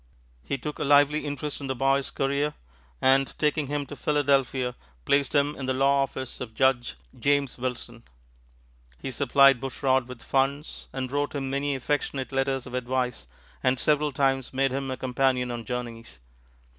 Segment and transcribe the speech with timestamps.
[0.43, 2.55] He took a lively interest in the boy's career,
[3.03, 4.73] and taking him to Philadelphia
[5.05, 8.01] placed him in the law office of Judge James Wilson.
[8.97, 13.27] He supplied Bushrod with funds, and wrote him many affectionate letters of advice,
[13.61, 16.17] and several times made him a companion on journeys.